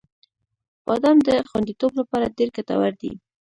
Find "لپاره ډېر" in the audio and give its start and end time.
1.99-2.49